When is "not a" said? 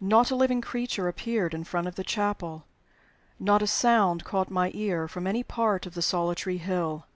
0.00-0.34, 3.38-3.68